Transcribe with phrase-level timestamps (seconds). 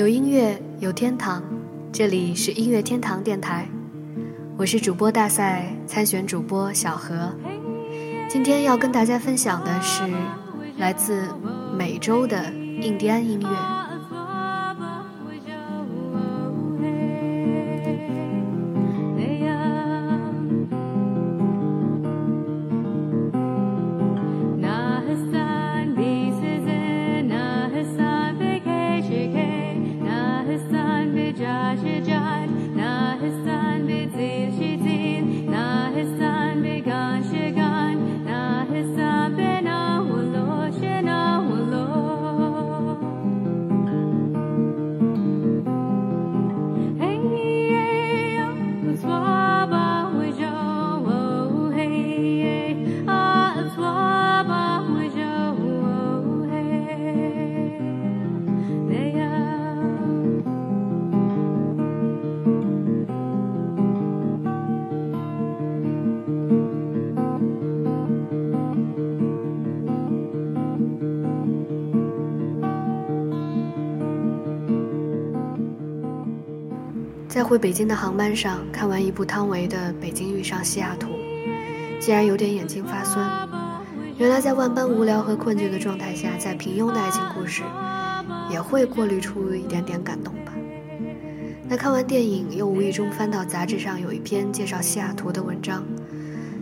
[0.00, 1.44] 有音乐，有天堂，
[1.92, 3.68] 这里是音乐天堂电台，
[4.56, 7.30] 我是主播大赛参选主播小何。
[8.26, 10.02] 今天要跟大家分享的是
[10.78, 11.28] 来自
[11.76, 13.79] 美洲的印第安音乐。
[77.50, 81.08] 回北京的航班上，看完一部汤唯的《北京遇上西雅图》，
[81.98, 83.28] 竟然有点眼睛发酸。
[84.18, 87.64] 原来在万般无聊和困倦的状态下，在平庸的爱情故事，
[88.48, 90.52] 也会过滤出一点点感动吧。
[91.68, 95.84] 那看完电影，又无意中翻到杂志上有一篇介绍西雅图的文章，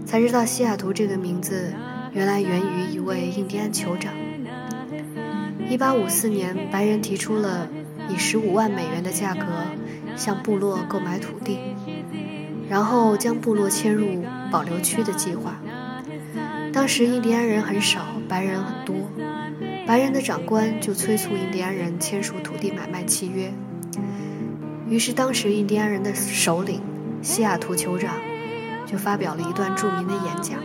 [0.06, 1.70] 才知道西雅图这个名字
[2.14, 4.14] 原来源于一位印第安酋长。
[5.68, 7.68] 一八五四年，白人提出了
[8.08, 9.44] 以十五万美元的价格。
[10.18, 11.58] 向部落购买土地，
[12.68, 15.54] 然后将部落迁入保留区的计划。
[16.72, 18.94] 当时印第安人很少，白人很多，
[19.86, 23.50] 白人的长官就催促印第安人签署土地买卖契约。
[24.88, 26.82] 于是，当时印第安人的首领
[27.22, 28.14] 西雅图酋长
[28.86, 30.58] 就发表了一段著名的演讲。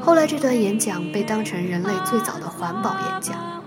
[0.00, 3.62] 后来，这段演讲被当成人类最早的环保演讲。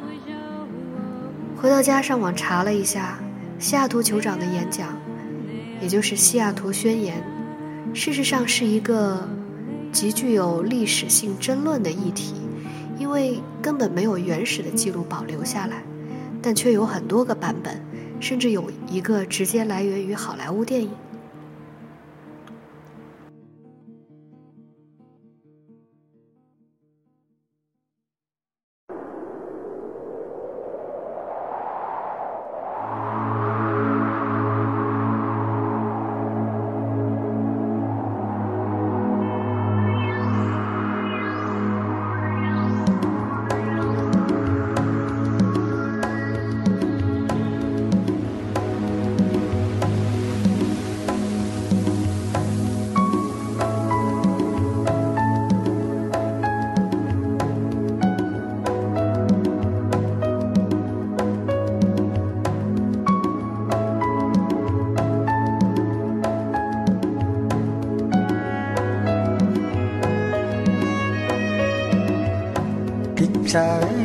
[1.58, 3.20] 回到家上网查了一下。
[3.58, 4.98] 西雅图酋长的演讲，
[5.82, 7.14] 也就是西雅图宣言，
[7.94, 9.28] 事实上是一个
[9.92, 12.34] 极具有历史性争论的议题，
[13.00, 15.84] 因为根本没有原始的记录保留下来，
[16.42, 17.82] 但却有很多个版本，
[18.20, 20.90] 甚至有一个直接来源于好莱坞电影。
[73.56, 74.05] sorry.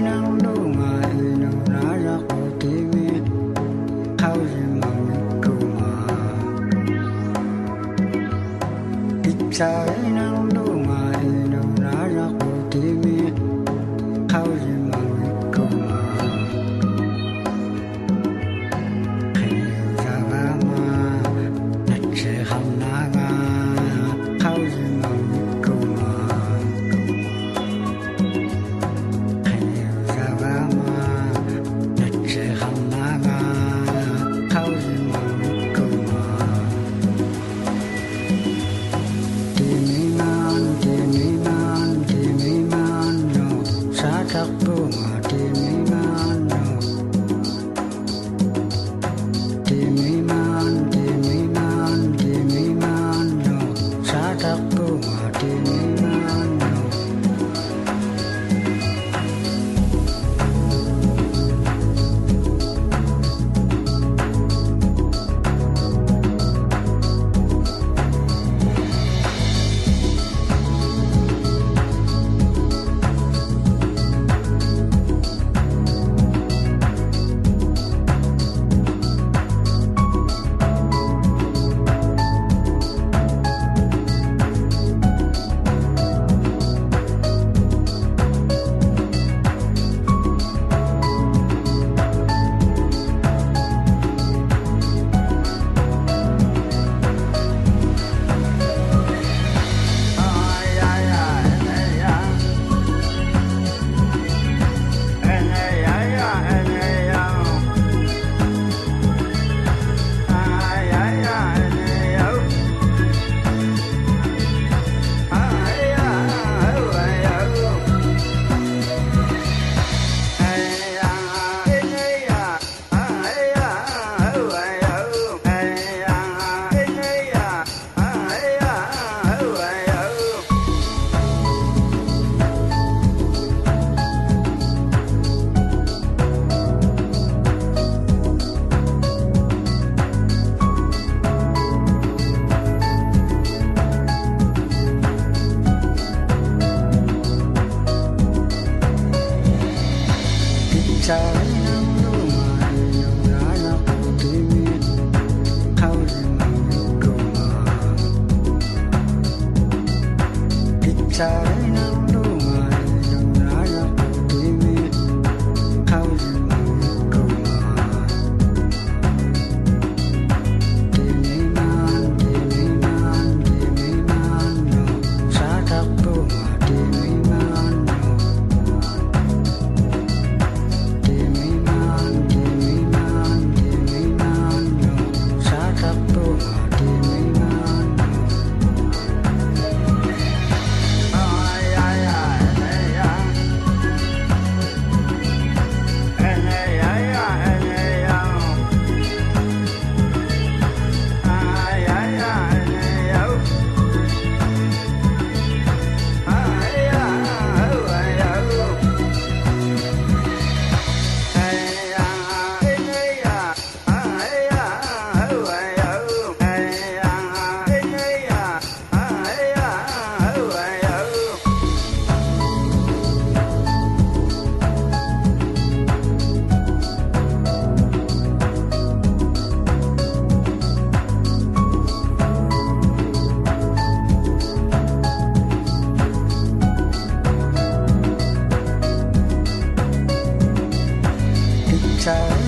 [242.00, 242.39] time.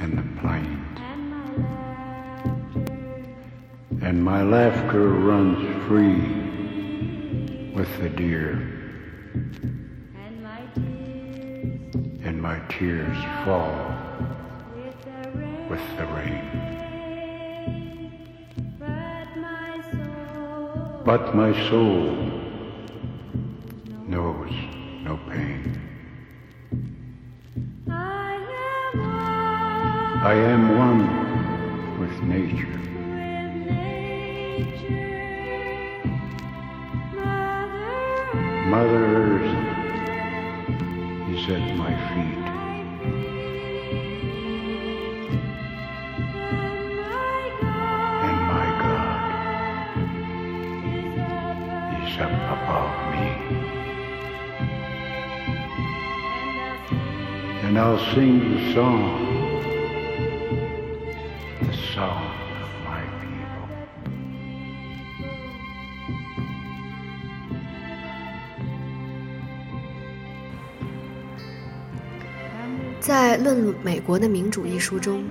[0.00, 0.98] And the plains.
[4.02, 6.20] And my laughter runs free
[7.74, 8.72] with the deer.
[12.24, 13.74] And my tears fall
[15.70, 16.66] with the rain.
[21.04, 22.25] But my soul
[30.26, 31.02] I am one
[32.00, 32.80] with nature.
[38.68, 39.54] Mother Earth
[41.30, 42.44] is at my feet.
[48.26, 49.20] and my God
[52.02, 53.28] is up above me.
[57.68, 59.25] And I'll sing the song,
[61.96, 62.28] the song
[62.60, 63.66] of my people.
[73.00, 75.24] 在《论美国的民主》一书中，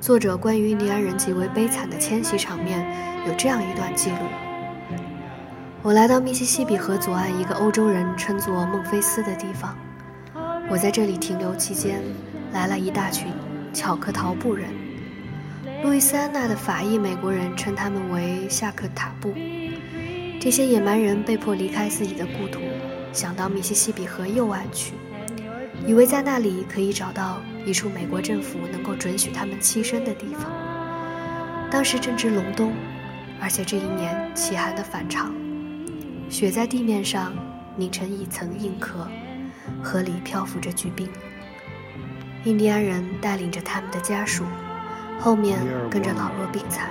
[0.00, 2.84] 作者关于印第安人极为悲惨的迁徙场面
[3.28, 4.16] 有这样一段记录：
[5.82, 9.76] 我来到密西西比河左岸一个欧洲人称作孟菲斯的地方。
[10.68, 12.02] 我在这里停留期间，
[12.52, 13.32] 来了一大群
[13.72, 14.68] 巧克陶布人。
[15.82, 19.32] 路易斯安那的法裔美国人称他们为夏克塔布。
[20.40, 22.60] 这些野蛮人被迫离开自己的故土，
[23.12, 24.94] 想到密西西比河右岸去，
[25.86, 30.50] 以为在那里可以找到一处美国政府能够准许他们栖身的地方。
[31.70, 32.72] 当时正值隆冬，
[33.40, 35.32] 而且这一年奇寒的反常，
[36.28, 37.32] 雪在地面上
[37.76, 39.06] 凝成一层硬壳。
[39.82, 41.08] 河里漂浮着巨冰，
[42.44, 44.44] 印第安人带领着他们的家属
[45.18, 45.58] 后面
[45.90, 46.90] 跟着老弱病残，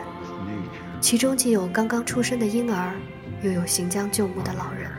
[0.99, 2.91] 其中既有刚刚出生的婴儿，
[3.41, 4.91] 又有行将就木的老人。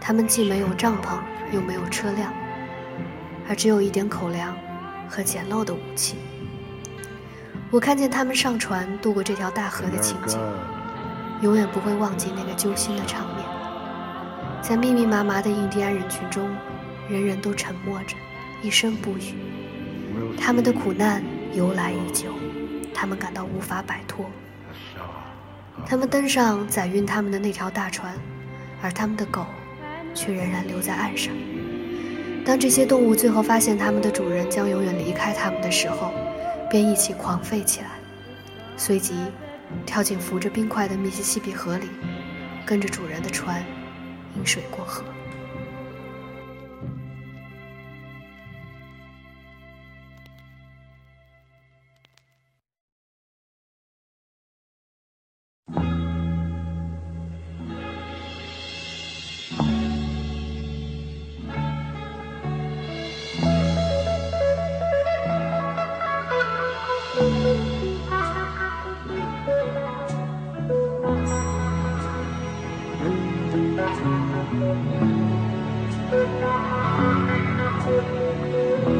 [0.00, 1.18] 他们既没有帐篷，
[1.52, 2.32] 又没有车辆，
[3.48, 4.56] 而只有一点口粮
[5.08, 6.16] 和简陋的武器。
[7.70, 10.38] 我看见他们上船渡过这条大河的情景，
[11.42, 13.44] 永远不会忘记那个揪心的场面。
[14.62, 16.48] 在密密麻麻的印第安人群中，
[17.08, 18.16] 人人都沉默着，
[18.62, 19.34] 一声不语。
[20.38, 21.22] 他们的苦难
[21.54, 22.32] 由来已久，
[22.94, 24.26] 他们感到无法摆脱。
[25.86, 28.14] 他们登上载运他们的那条大船，
[28.82, 29.46] 而他们的狗
[30.14, 31.32] 却仍然留在岸上。
[32.44, 36.12] 当这些动物最后发现他们的主人将永远离开他们的时候，
[36.70, 37.90] 便一起狂吠起来，
[38.76, 39.14] 随即
[39.86, 41.88] 跳进浮着冰块的密西西比河里，
[42.66, 43.62] 跟着主人的船
[44.36, 45.04] 饮水过河。
[72.98, 73.12] Thank
[78.88, 78.97] you.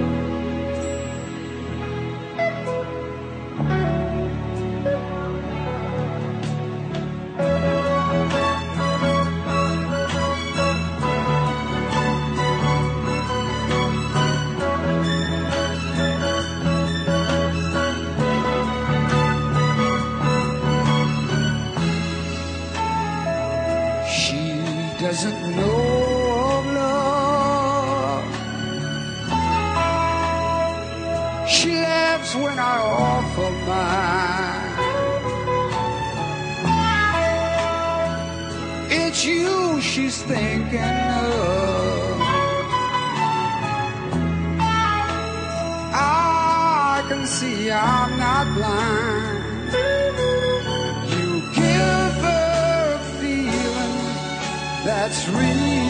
[47.29, 49.73] See I'm not blind.
[51.15, 53.97] You give a feeling
[54.87, 55.88] that's real,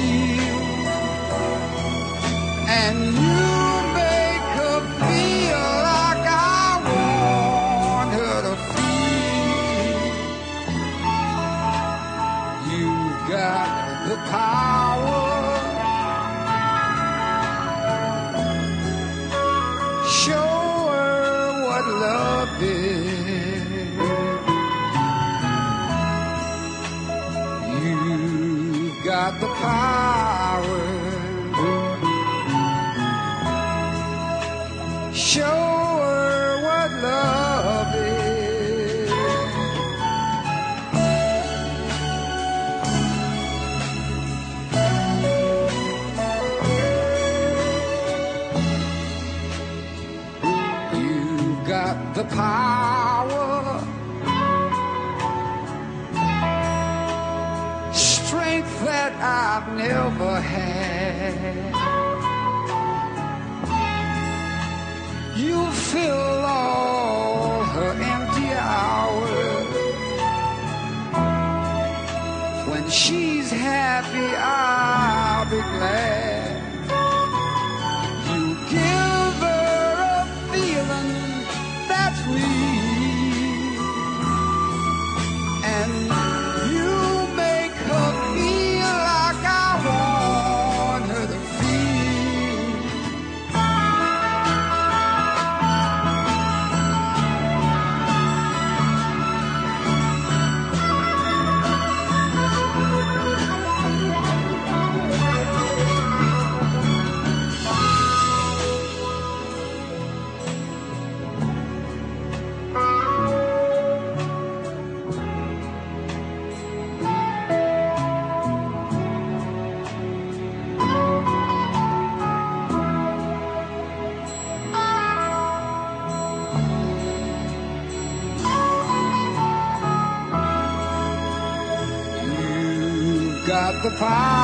[133.82, 134.37] the power.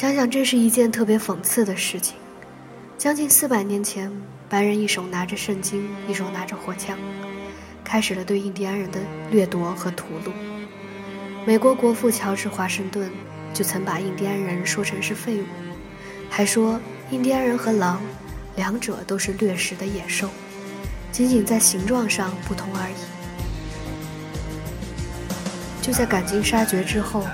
[0.00, 2.16] 想想，这是一件特别讽刺的事情。
[2.96, 4.10] 将近四百年前，
[4.48, 6.96] 白人一手拿着圣经，一手拿着火枪，
[7.84, 8.98] 开始了对印第安人的
[9.30, 10.30] 掠夺和屠戮。
[11.44, 13.10] 美国国父乔治华盛顿
[13.52, 15.44] 就曾把印第安人说成是废物，
[16.30, 16.80] 还说
[17.10, 18.00] 印第安人和狼，
[18.56, 20.30] 两者都是掠食的野兽，
[21.12, 22.94] 仅仅在形状上不同而已。
[25.82, 27.26] 就在赶尽杀绝之后。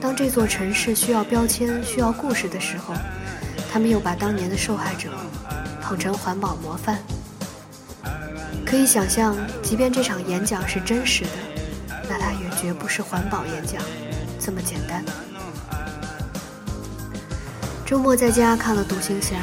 [0.00, 2.94] 当这座城市需要标签、需要故事的时候，
[3.70, 5.10] 他们又把当年的受害者
[5.82, 6.98] 捧成环保模范。
[8.64, 11.30] 可以想象，即便这场演讲是真实的，
[12.08, 13.82] 那它也绝不是环保演讲
[14.38, 15.04] 这么简单。
[17.84, 19.36] 周末在家看了《独行侠》，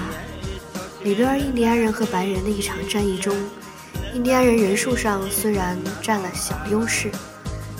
[1.03, 3.35] 里边印第安人和白人的一场战役中，
[4.13, 7.11] 印第安人人数上虽然占了小优势，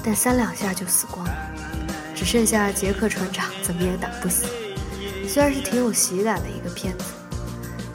[0.03, 1.33] 但三两下就死光了。
[2.17, 4.47] 只剩下杰克船长怎么也打不死，
[5.27, 7.13] 虽然是挺有喜感的一个片子，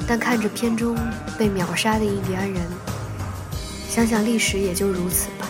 [0.06, 0.96] 但看着片中
[1.36, 2.62] 被秒杀的印第安人，
[3.88, 5.48] 想想历史也就如此吧。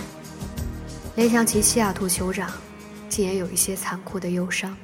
[1.17, 2.51] 联想起西雅图酋长，
[3.11, 4.75] 竟也有一些残酷的忧伤。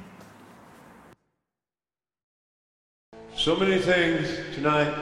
[3.35, 4.93] So many things tonight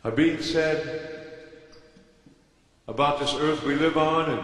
[0.00, 0.78] are being said
[2.86, 4.40] about this earth we live on and,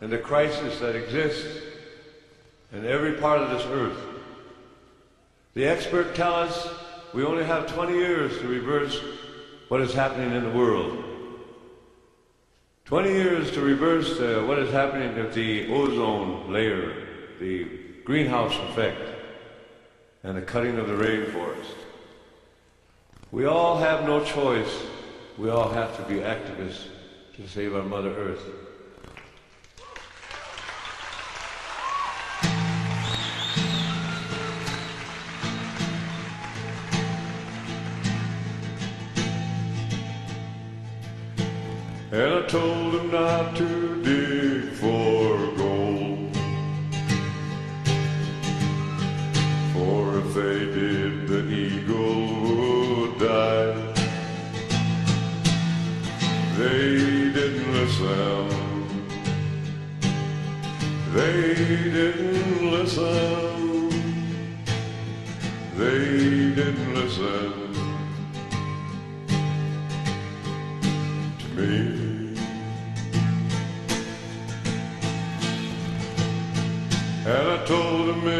[0.00, 1.72] and the crisis that exists.
[2.74, 3.96] In every part of this earth.
[5.54, 6.68] The experts tell us
[7.12, 9.00] we only have 20 years to reverse
[9.68, 11.02] what is happening in the world.
[12.86, 17.06] 20 years to reverse uh, what is happening with the ozone layer,
[17.38, 17.66] the
[18.04, 19.00] greenhouse effect,
[20.24, 21.76] and the cutting of the rainforest.
[23.30, 24.82] We all have no choice.
[25.38, 26.86] We all have to be activists
[27.36, 28.44] to save our Mother Earth.
[42.54, 42.83] Told
[77.66, 78.33] told him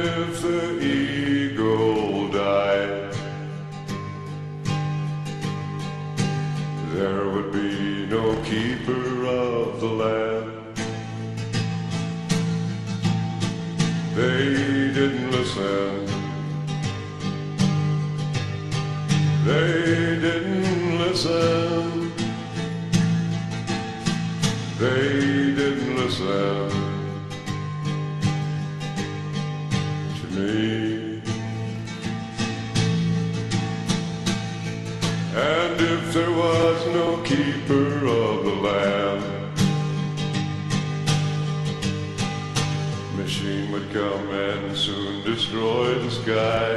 [44.85, 46.73] soon destroy the sky.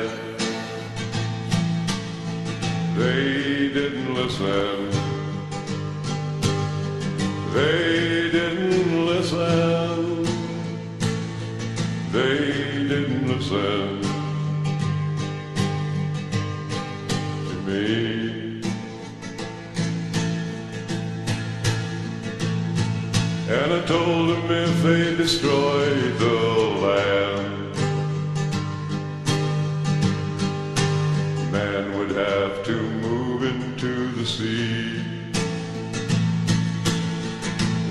[2.96, 4.90] They didn't listen.
[7.54, 10.24] They didn't listen.
[12.14, 12.38] They
[12.92, 14.02] didn't listen
[17.50, 18.62] to me.
[23.50, 26.36] And I told them if they destroyed the
[26.84, 27.27] land,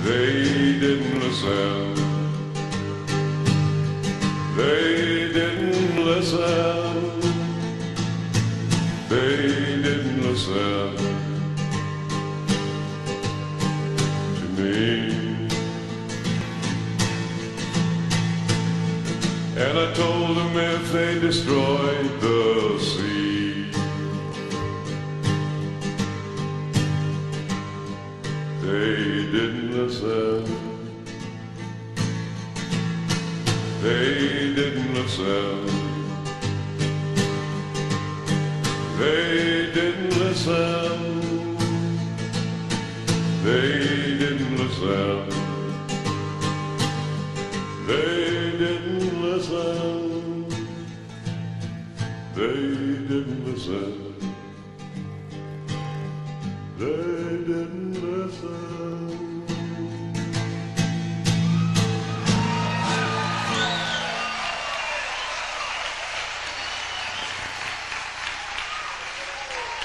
[0.07, 1.95] They didn't listen.
[4.57, 7.21] They didn't listen.
[9.09, 10.97] They didn't listen
[14.37, 15.49] to me.
[19.57, 22.36] And I told them if they destroyed the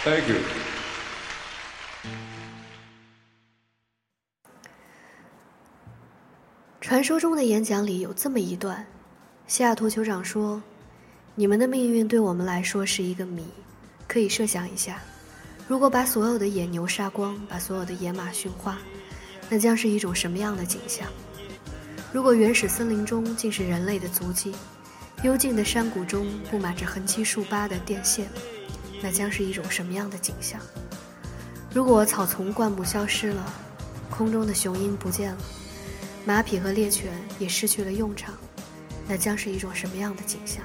[0.04, 0.38] Thank you.
[6.80, 8.84] 传说中的演讲里有这么一段，
[9.46, 10.60] 西雅图酋长说
[11.36, 13.46] ：“你们的命运对我们来说是一个谜，
[14.08, 15.00] 可以设想一下，
[15.68, 18.80] 如果把所有的野牛杀光，把所有的野马驯化，
[19.50, 21.08] 那将是一种什么样的景象？
[22.12, 24.56] 如果原始森林中尽是人类的足迹，
[25.22, 28.28] 幽静的山谷中布满着横七竖八的电线，
[29.02, 30.60] 那将是一种什么样的景象？
[31.74, 33.54] 如果草丛灌木消失了，
[34.10, 35.38] 空中的雄鹰不见了。”
[36.24, 38.36] 马匹和猎犬也失去了用场，
[39.08, 40.64] 那将是一种什么样的景象？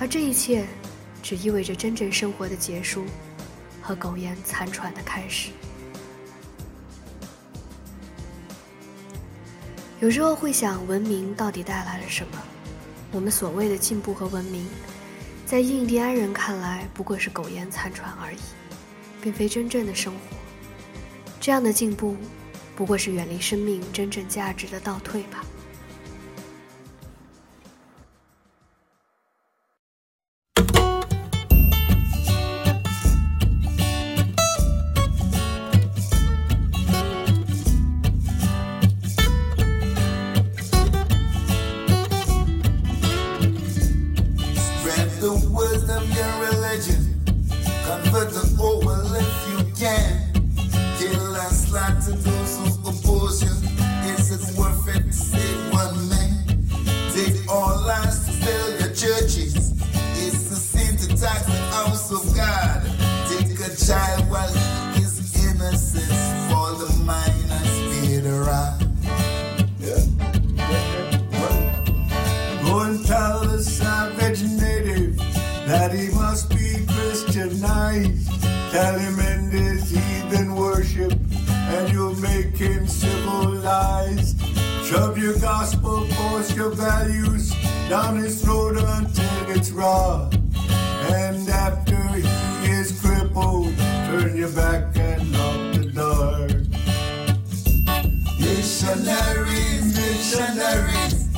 [0.00, 0.66] 而这一切，
[1.22, 3.04] 只意味着真正生活的结束，
[3.82, 5.50] 和苟延残喘的开始。
[10.00, 12.38] 有时候会想，文明到底带来了什么？
[13.12, 14.66] 我们所谓的进步和文明，
[15.54, 18.38] 在印第安人看来，不过是苟延残喘而已，
[19.22, 20.36] 并非真正的生活。
[21.40, 22.16] 这样的进步。
[22.74, 25.44] 不过是远离生命真正价值的倒退吧。
[83.64, 84.40] Civilized.
[84.84, 87.54] Shove your gospel, force your values
[87.88, 90.28] down his throat until it's raw.
[91.08, 92.22] And after he
[92.70, 96.48] is crippled, turn your back and lock the door.
[98.38, 101.28] Missionaries, missionaries,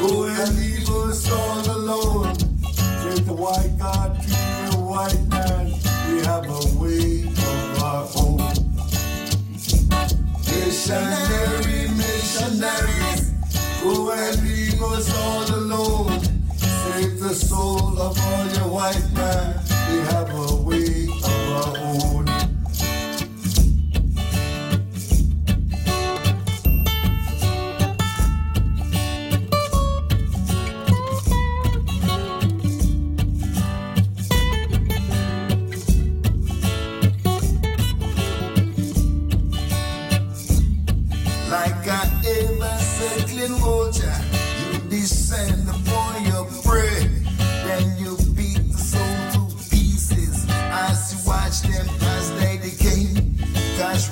[0.00, 2.34] go and leave us all alone.
[2.34, 4.28] Take the white God to
[4.70, 5.66] the white man
[6.08, 8.56] we have a way of our own.
[10.48, 11.65] Missionary,
[12.56, 13.30] missionaries,
[13.82, 16.20] go and leave us all alone.
[16.56, 19.60] Save the soul of all your white man.
[19.90, 20.25] We have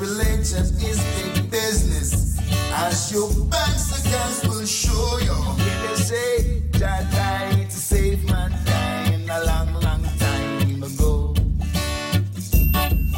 [0.00, 2.38] Religion is big business,
[2.72, 5.38] as your banks accounts will show you.
[5.86, 11.34] They say Jah died to save mankind a long, long time ago.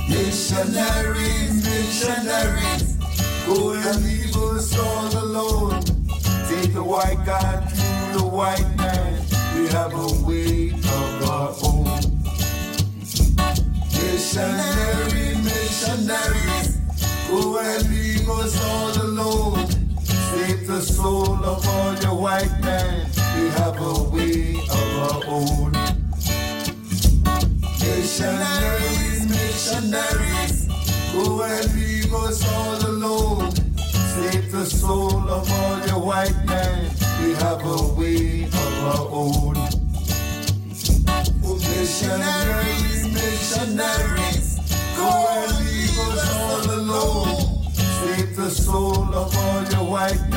[0.08, 2.96] Missionaries, missionaries.
[3.46, 5.82] Go and leave us all alone.
[6.48, 9.24] Take the white God to the white man.
[9.56, 11.86] We have a way of our own.
[13.94, 16.45] Missionary, missionaries.
[17.30, 19.66] Go and leave us all alone.
[20.04, 23.06] Save the soul of all your white man.
[23.36, 25.72] We have a way of our own.
[27.80, 30.68] Missionaries, missionaries.
[31.12, 33.15] Go and leave us all alone.
[49.32, 50.35] hold your white